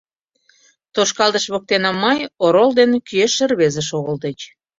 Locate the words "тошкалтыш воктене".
0.93-1.91